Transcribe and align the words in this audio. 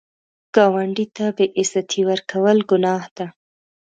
ګاونډي 0.55 1.05
ته 1.15 1.25
بې 1.35 1.45
عزتي 1.59 2.01
ورکول 2.09 2.57
ګناه 2.69 3.05
ده 3.15 3.27